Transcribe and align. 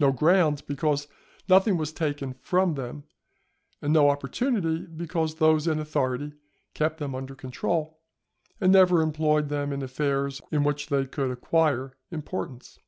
No 0.00 0.10
ground, 0.10 0.64
because 0.66 1.06
nothing 1.48 1.76
was 1.76 1.92
taken 1.92 2.34
from 2.40 2.74
them; 2.74 3.04
and 3.80 3.92
no 3.92 4.10
opportunity, 4.10 4.80
because 4.86 5.36
those 5.36 5.68
in 5.68 5.78
authority 5.78 6.32
kept 6.74 6.98
them 6.98 7.14
under 7.14 7.36
control, 7.36 8.00
and 8.60 8.72
never 8.72 9.00
employed 9.02 9.50
them 9.50 9.72
in 9.72 9.80
affairs 9.80 10.42
in 10.50 10.64
which 10.64 10.88
they 10.88 11.06
could 11.06 11.30
acquire 11.30 11.92
importance. 12.10 12.80